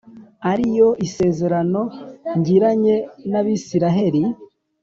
[0.51, 1.81] ari yo isezerano
[2.37, 2.95] ngiranye
[3.31, 4.21] nabisiraheli